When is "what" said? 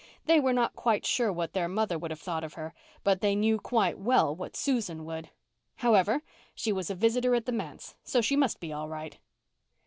1.31-1.53, 4.35-4.55